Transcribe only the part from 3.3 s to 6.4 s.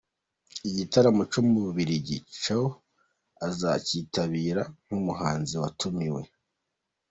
azacyitabira nk'umuhanzi watumiwe.